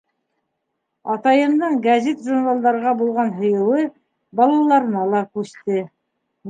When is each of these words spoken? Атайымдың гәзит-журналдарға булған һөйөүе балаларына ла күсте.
Атайымдың 1.15 1.77
гәзит-журналдарға 1.83 2.97
булған 3.03 3.33
һөйөүе 3.43 3.87
балаларына 4.43 5.07
ла 5.15 5.27
күсте. 5.37 5.83